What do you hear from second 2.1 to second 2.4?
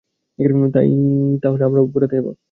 যাবো।